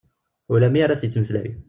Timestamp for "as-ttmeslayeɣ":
0.95-1.57